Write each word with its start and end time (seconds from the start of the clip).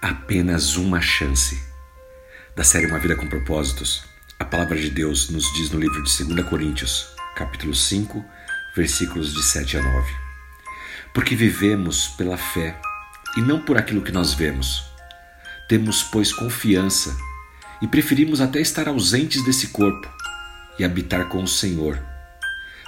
apenas 0.00 0.76
uma 0.76 1.00
chance. 1.00 1.62
Da 2.56 2.64
série 2.64 2.86
Uma 2.86 2.98
Vida 2.98 3.14
com 3.16 3.28
Propósitos, 3.28 4.02
a 4.38 4.44
palavra 4.44 4.78
de 4.78 4.88
Deus 4.88 5.28
nos 5.28 5.52
diz 5.52 5.70
no 5.70 5.78
livro 5.78 6.02
de 6.02 6.24
2 6.24 6.48
Coríntios, 6.48 7.14
capítulo 7.36 7.74
5, 7.74 8.24
versículos 8.74 9.34
de 9.34 9.42
7 9.42 9.76
a 9.76 9.82
9. 9.82 10.12
Porque 11.12 11.36
vivemos 11.36 12.08
pela 12.08 12.38
fé 12.38 12.80
e 13.36 13.42
não 13.42 13.60
por 13.60 13.76
aquilo 13.76 14.00
que 14.00 14.10
nós 14.10 14.32
vemos. 14.32 14.82
Temos, 15.68 16.02
pois, 16.02 16.32
confiança 16.32 17.14
e 17.82 17.86
preferimos 17.86 18.40
até 18.40 18.58
estar 18.58 18.88
ausentes 18.88 19.44
desse 19.44 19.68
corpo 19.68 20.08
e 20.78 20.84
habitar 20.84 21.28
com 21.28 21.42
o 21.42 21.48
Senhor. 21.48 22.02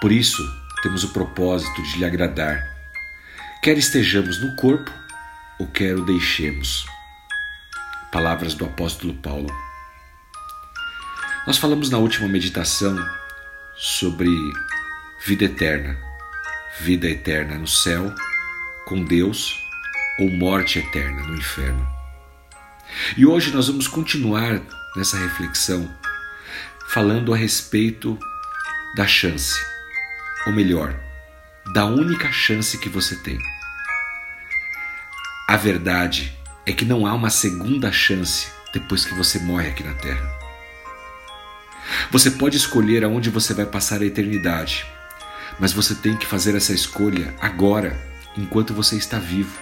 Por 0.00 0.10
isso, 0.10 0.42
temos 0.82 1.04
o 1.04 1.12
propósito 1.12 1.82
de 1.82 1.98
lhe 1.98 2.04
agradar, 2.06 2.66
quer 3.62 3.76
estejamos 3.76 4.40
no 4.40 4.56
corpo 4.56 5.03
o 5.58 5.66
deixemos. 6.04 6.84
Palavras 8.10 8.54
do 8.54 8.64
apóstolo 8.64 9.14
Paulo. 9.14 9.48
Nós 11.46 11.58
falamos 11.58 11.90
na 11.90 11.98
última 11.98 12.28
meditação 12.28 12.96
sobre 13.76 14.28
vida 15.24 15.44
eterna, 15.44 15.96
vida 16.80 17.08
eterna 17.08 17.56
no 17.56 17.66
céu, 17.66 18.12
com 18.86 19.04
Deus, 19.04 19.54
ou 20.18 20.30
morte 20.30 20.78
eterna 20.78 21.22
no 21.22 21.36
inferno. 21.36 21.86
E 23.16 23.26
hoje 23.26 23.52
nós 23.52 23.68
vamos 23.68 23.88
continuar 23.88 24.60
nessa 24.96 25.18
reflexão 25.18 25.92
falando 26.88 27.32
a 27.32 27.36
respeito 27.36 28.18
da 28.96 29.06
chance, 29.06 29.58
ou 30.46 30.52
melhor, 30.52 30.94
da 31.72 31.84
única 31.86 32.30
chance 32.30 32.78
que 32.78 32.88
você 32.88 33.16
tem. 33.16 33.38
A 35.46 35.58
verdade 35.58 36.32
é 36.64 36.72
que 36.72 36.86
não 36.86 37.06
há 37.06 37.12
uma 37.12 37.28
segunda 37.28 37.92
chance 37.92 38.48
depois 38.72 39.04
que 39.04 39.14
você 39.14 39.38
morre 39.38 39.68
aqui 39.68 39.84
na 39.84 39.92
Terra. 39.92 40.26
Você 42.10 42.30
pode 42.30 42.56
escolher 42.56 43.04
aonde 43.04 43.28
você 43.28 43.52
vai 43.52 43.66
passar 43.66 44.00
a 44.00 44.06
eternidade, 44.06 44.86
mas 45.60 45.70
você 45.70 45.94
tem 45.94 46.16
que 46.16 46.24
fazer 46.24 46.56
essa 46.56 46.72
escolha 46.72 47.34
agora, 47.42 47.94
enquanto 48.38 48.72
você 48.72 48.96
está 48.96 49.18
vivo, 49.18 49.60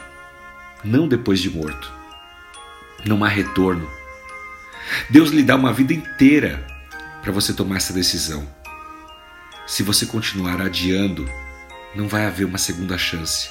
não 0.85 1.09
depois 1.09 1.41
de 1.41 1.51
morto. 1.51 1.93
Não 3.05 3.25
há 3.25 3.29
retorno. 3.29 3.91
Deus 5.11 5.31
lhe 5.31 5.43
dá 5.43 5.57
uma 5.57 5.73
vida 5.73 5.93
inteira 5.93 6.65
para 7.23 7.33
você 7.33 7.53
tomar 7.53 7.79
essa 7.79 7.93
decisão. 7.93 8.49
Se 9.67 9.83
você 9.83 10.07
continuar 10.07 10.61
adiando, 10.61 11.29
não 11.93 12.07
vai 12.07 12.25
haver 12.25 12.45
uma 12.45 12.59
segunda 12.59 12.97
chance. 12.97 13.51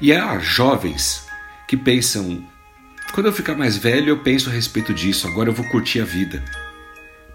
E 0.00 0.12
há 0.12 0.38
jovens 0.38 1.28
que 1.70 1.76
pensam: 1.76 2.44
quando 3.12 3.26
eu 3.26 3.32
ficar 3.32 3.54
mais 3.54 3.76
velho, 3.76 4.08
eu 4.08 4.18
penso 4.18 4.50
a 4.50 4.52
respeito 4.52 4.92
disso, 4.92 5.28
agora 5.28 5.50
eu 5.50 5.54
vou 5.54 5.64
curtir 5.68 6.00
a 6.00 6.04
vida. 6.04 6.44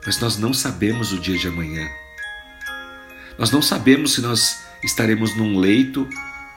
Mas 0.05 0.19
nós 0.19 0.37
não 0.37 0.53
sabemos 0.53 1.13
o 1.13 1.19
dia 1.21 1.37
de 1.37 1.47
amanhã. 1.47 1.87
Nós 3.39 3.49
não 3.49 3.61
sabemos 3.61 4.13
se 4.13 4.19
nós 4.19 4.65
estaremos 4.83 5.37
num 5.37 5.57
leito, 5.57 6.05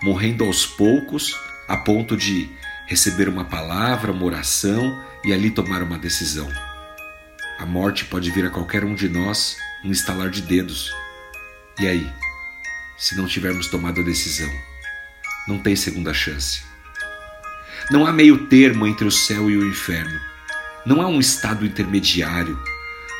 morrendo 0.03 0.43
aos 0.43 0.67
poucos, 0.67 1.39
a 1.69 1.77
ponto 1.77 2.17
de 2.17 2.51
receber 2.89 3.29
uma 3.29 3.45
palavra, 3.45 4.11
uma 4.11 4.25
oração 4.25 5.01
e 5.25 5.33
ali 5.33 5.49
tomar 5.49 5.81
uma 5.81 5.99
decisão. 5.99 6.49
A 7.61 7.65
morte 7.65 8.07
pode 8.07 8.29
vir 8.33 8.45
a 8.45 8.51
qualquer 8.51 8.85
um 8.85 8.95
de 8.97 9.09
nós 9.09 9.57
num 9.85 9.93
estalar 9.93 10.31
de 10.31 10.43
dedos. 10.43 10.93
E 11.79 11.87
aí, 11.87 12.13
se 12.97 13.17
não 13.17 13.29
tivermos 13.29 13.69
tomado 13.69 14.01
a 14.01 14.05
decisão? 14.05 14.51
Não 15.47 15.61
tem 15.61 15.77
segunda 15.77 16.13
chance. 16.13 16.68
Não 17.91 18.05
há 18.05 18.13
meio 18.13 18.47
termo 18.49 18.87
entre 18.87 19.07
o 19.07 19.11
céu 19.11 19.49
e 19.49 19.57
o 19.57 19.67
inferno. 19.67 20.21
Não 20.85 21.01
há 21.01 21.07
um 21.07 21.19
estado 21.19 21.65
intermediário. 21.65 22.59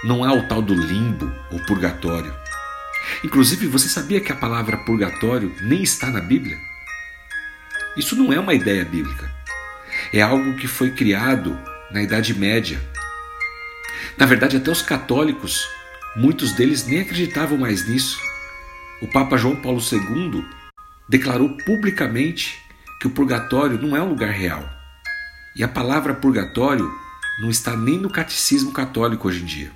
Não 0.05 0.23
há 0.23 0.35
o 0.35 0.47
tal 0.47 0.61
do 0.61 0.75
limbo 0.75 1.33
ou 1.51 1.59
purgatório. 1.61 2.35
Inclusive, 3.25 3.67
você 3.67 3.89
sabia 3.89 4.21
que 4.21 4.31
a 4.31 4.37
palavra 4.37 4.77
purgatório 4.77 5.55
nem 5.63 5.83
está 5.83 6.11
na 6.11 6.21
Bíblia? 6.21 6.59
Isso 7.97 8.15
não 8.15 8.31
é 8.31 8.39
uma 8.39 8.53
ideia 8.53 8.85
bíblica. 8.85 9.35
É 10.13 10.21
algo 10.21 10.55
que 10.57 10.69
foi 10.69 10.91
criado 10.91 11.59
na 11.91 12.03
Idade 12.03 12.39
Média. 12.39 12.79
Na 14.19 14.27
verdade, 14.27 14.59
até 14.59 14.71
os 14.71 14.83
católicos, 14.83 15.67
muitos 16.15 16.53
deles 16.53 16.87
nem 16.87 17.01
acreditavam 17.01 17.57
mais 17.57 17.89
nisso. 17.89 18.21
O 19.01 19.09
Papa 19.09 19.39
João 19.39 19.57
Paulo 19.57 19.81
II 19.81 20.45
declarou 21.09 21.57
publicamente 21.65 22.68
que 23.01 23.07
o 23.07 23.11
purgatório 23.11 23.81
não 23.81 23.97
é 23.97 24.03
um 24.03 24.09
lugar 24.09 24.31
real. 24.31 24.69
E 25.55 25.63
a 25.63 25.69
palavra 25.69 26.15
purgatório 26.15 26.91
não 27.41 27.51
está 27.51 27.77
nem 27.77 27.99
no 27.99 28.11
catecismo 28.11 28.73
católico 28.73 29.29
hoje 29.29 29.43
em 29.43 29.47
dia. 29.47 29.73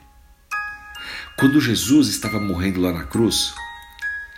Quando 1.39 1.61
Jesus 1.61 2.09
estava 2.09 2.41
morrendo 2.41 2.81
lá 2.81 2.93
na 2.93 3.05
cruz, 3.05 3.55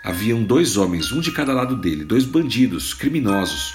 haviam 0.02 0.44
dois 0.44 0.76
homens, 0.76 1.12
um 1.12 1.20
de 1.20 1.32
cada 1.32 1.52
lado 1.52 1.76
dele, 1.76 2.04
dois 2.04 2.24
bandidos, 2.24 2.94
criminosos. 2.94 3.74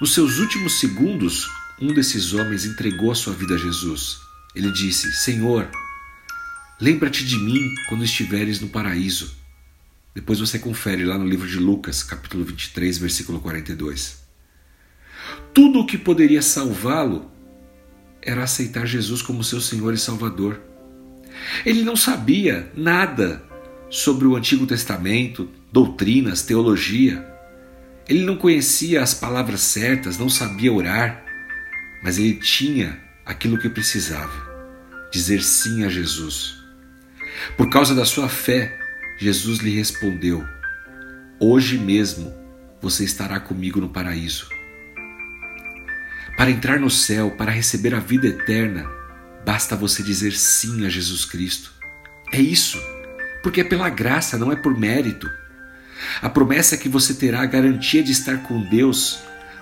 Nos 0.00 0.14
seus 0.14 0.38
últimos 0.38 0.80
segundos, 0.80 1.48
um 1.80 1.92
desses 1.94 2.32
homens 2.32 2.64
entregou 2.64 3.12
a 3.12 3.14
sua 3.14 3.34
vida 3.34 3.54
a 3.54 3.58
Jesus. 3.58 4.20
Ele 4.54 4.72
disse: 4.72 5.12
Senhor, 5.12 5.68
lembra-te 6.80 7.24
de 7.24 7.36
mim 7.38 7.74
quando 7.88 8.04
estiveres 8.04 8.60
no 8.60 8.68
paraíso. 8.68 9.39
Depois 10.20 10.38
você 10.38 10.58
confere 10.58 11.02
lá 11.02 11.16
no 11.16 11.26
livro 11.26 11.48
de 11.48 11.56
Lucas, 11.56 12.02
capítulo 12.02 12.44
23, 12.44 12.98
versículo 12.98 13.40
42. 13.40 14.22
Tudo 15.54 15.80
o 15.80 15.86
que 15.86 15.96
poderia 15.96 16.42
salvá-lo 16.42 17.30
era 18.20 18.42
aceitar 18.42 18.84
Jesus 18.84 19.22
como 19.22 19.42
seu 19.42 19.62
Senhor 19.62 19.94
e 19.94 19.96
Salvador. 19.96 20.60
Ele 21.64 21.82
não 21.82 21.96
sabia 21.96 22.70
nada 22.76 23.42
sobre 23.88 24.26
o 24.26 24.36
Antigo 24.36 24.66
Testamento, 24.66 25.48
doutrinas, 25.72 26.42
teologia. 26.42 27.26
Ele 28.06 28.22
não 28.22 28.36
conhecia 28.36 29.02
as 29.02 29.14
palavras 29.14 29.62
certas, 29.62 30.18
não 30.18 30.28
sabia 30.28 30.70
orar, 30.70 31.24
mas 32.04 32.18
ele 32.18 32.34
tinha 32.34 33.00
aquilo 33.24 33.58
que 33.58 33.70
precisava: 33.70 34.36
dizer 35.10 35.42
sim 35.42 35.82
a 35.82 35.88
Jesus. 35.88 36.62
Por 37.56 37.70
causa 37.70 37.94
da 37.94 38.04
sua 38.04 38.28
fé, 38.28 38.89
Jesus 39.20 39.58
lhe 39.58 39.76
respondeu: 39.76 40.42
Hoje 41.38 41.76
mesmo 41.76 42.32
você 42.80 43.04
estará 43.04 43.38
comigo 43.38 43.78
no 43.78 43.90
paraíso. 43.90 44.48
Para 46.38 46.50
entrar 46.50 46.80
no 46.80 46.88
céu, 46.88 47.30
para 47.32 47.50
receber 47.50 47.94
a 47.94 48.00
vida 48.00 48.26
eterna, 48.26 48.88
basta 49.44 49.76
você 49.76 50.02
dizer 50.02 50.32
sim 50.32 50.86
a 50.86 50.88
Jesus 50.88 51.26
Cristo. 51.26 51.70
É 52.32 52.40
isso, 52.40 52.78
porque 53.42 53.60
é 53.60 53.64
pela 53.64 53.90
graça, 53.90 54.38
não 54.38 54.50
é 54.50 54.56
por 54.56 54.74
mérito. 54.74 55.30
A 56.22 56.30
promessa 56.30 56.74
é 56.74 56.78
que 56.78 56.88
você 56.88 57.12
terá 57.12 57.42
a 57.42 57.46
garantia 57.46 58.02
de 58.02 58.12
estar 58.12 58.38
com 58.44 58.62
Deus 58.70 59.20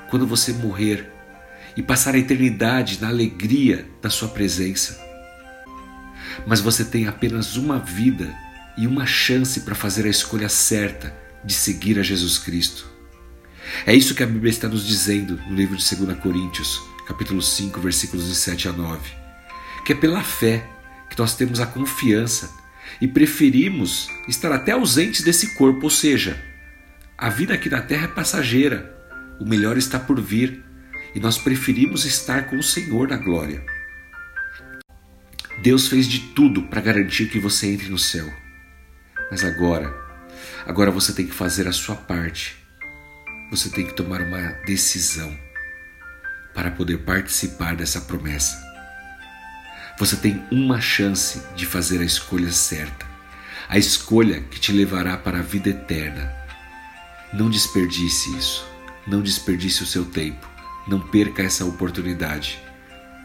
quando 0.09 0.25
você 0.25 0.53
morrer 0.53 1.11
e 1.77 1.83
passar 1.83 2.15
a 2.15 2.19
eternidade 2.19 3.01
na 3.01 3.09
alegria 3.09 3.85
da 4.01 4.09
sua 4.09 4.29
presença. 4.29 5.05
Mas 6.47 6.61
você 6.61 6.85
tem 6.85 7.09
apenas 7.09 7.57
uma 7.57 7.81
vida 7.81 8.33
e 8.79 8.87
uma 8.87 9.05
chance 9.05 9.61
para 9.61 9.75
fazer 9.75 10.07
a 10.07 10.11
escolha 10.11 10.49
certa 10.49 11.15
de 11.45 11.53
seguir 11.53 11.99
a 11.99 12.03
Jesus 12.03 12.39
Cristo. 12.39 12.87
É 13.85 13.95
isso 13.95 14.15
que 14.15 14.23
a 14.23 14.27
Bíblia 14.27 14.51
está 14.51 14.69
nos 14.69 14.87
dizendo 14.87 15.37
no 15.49 15.55
livro 15.55 15.77
de 15.77 15.97
2 15.97 16.19
Coríntios, 16.21 16.81
capítulo 17.07 17.43
5, 17.43 17.81
versículos 17.81 18.29
de 18.29 18.35
7 18.37 18.69
a 18.69 18.73
9, 18.73 19.11
que 19.85 19.93
é 19.93 19.97
pela 19.97 20.23
fé 20.23 20.65
que 21.11 21.19
nós 21.19 21.35
temos 21.35 21.59
a 21.59 21.67
confiança 21.67 22.51
e 23.01 23.09
preferimos 23.09 24.09
estar 24.29 24.53
até 24.53 24.73
ausentes 24.73 25.23
desse 25.23 25.55
corpo, 25.55 25.85
ou 25.85 25.91
seja, 25.91 26.41
a 27.17 27.29
vida 27.29 27.55
aqui 27.55 27.69
na 27.69 27.83
terra 27.83 28.05
é 28.05 28.09
passageira, 28.09 28.97
o 29.41 29.45
melhor 29.45 29.77
está 29.77 29.99
por 29.99 30.21
vir 30.21 30.65
e 31.15 31.21
nós 31.21 31.37
preferimos 31.37 32.05
estar 32.05 32.47
com 32.49 32.57
o 32.57 32.63
Senhor 32.63 33.09
na 33.09 33.17
glória. 33.17 33.65
Deus 35.63 35.89
fez 35.89 36.07
de 36.07 36.21
tudo 36.21 36.63
para 36.63 36.81
garantir 36.81 37.29
que 37.29 37.41
você 37.41 37.67
entre 37.67 37.89
no 37.89 37.99
céu. 37.99 38.33
Mas 39.31 39.45
agora, 39.45 39.95
agora 40.67 40.91
você 40.91 41.13
tem 41.13 41.27
que 41.27 41.35
fazer 41.35 41.69
a 41.69 41.73
sua 41.73 41.95
parte. 41.95 42.57
Você 43.51 43.69
tem 43.69 43.87
que 43.87 43.95
tomar 43.95 44.23
uma 44.23 44.53
decisão 44.67 45.37
para 46.55 46.71
poder 46.71 46.99
participar 46.99 47.77
dessa 47.77 48.01
promessa. 48.01 48.57
Você 49.99 50.17
tem 50.17 50.43
uma 50.51 50.81
chance 50.81 51.43
de 51.55 51.67
fazer 51.67 52.01
a 52.01 52.05
escolha 52.05 52.51
certa, 52.51 53.07
a 53.69 53.77
escolha 53.77 54.41
que 54.43 54.61
te 54.61 54.73
levará 54.73 55.17
para 55.17 55.41
a 55.41 55.43
vida 55.43 55.71
eterna. 55.71 56.33
Não 57.33 57.51
desperdice 57.51 58.35
isso, 58.37 58.67
não 59.07 59.21
desperdice 59.21 59.83
o 59.83 59.87
seu 59.87 60.05
tempo, 60.05 60.49
não 60.87 61.01
perca 61.01 61.43
essa 61.43 61.65
oportunidade. 61.65 62.59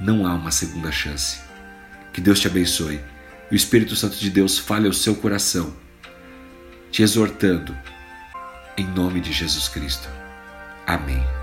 Não 0.01 0.25
há 0.25 0.33
uma 0.33 0.51
segunda 0.51 0.91
chance. 0.91 1.39
Que 2.11 2.19
Deus 2.19 2.39
te 2.39 2.47
abençoe 2.47 2.99
e 3.49 3.53
o 3.53 3.55
Espírito 3.55 3.95
Santo 3.95 4.17
de 4.17 4.29
Deus 4.29 4.57
fale 4.57 4.87
ao 4.87 4.93
seu 4.93 5.15
coração 5.15 5.82
te 6.93 7.01
exortando, 7.01 7.75
em 8.77 8.85
nome 8.85 9.19
de 9.19 9.33
Jesus 9.33 9.67
Cristo. 9.67 10.07
Amém. 10.85 11.42